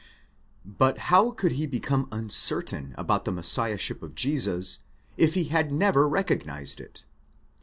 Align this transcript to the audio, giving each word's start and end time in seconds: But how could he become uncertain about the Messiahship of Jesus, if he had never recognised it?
But 0.65 0.97
how 1.13 1.29
could 1.29 1.51
he 1.51 1.67
become 1.67 2.07
uncertain 2.11 2.95
about 2.97 3.23
the 3.23 3.31
Messiahship 3.31 4.01
of 4.01 4.15
Jesus, 4.15 4.79
if 5.15 5.35
he 5.35 5.43
had 5.43 5.71
never 5.71 6.09
recognised 6.09 6.81
it? 6.81 7.05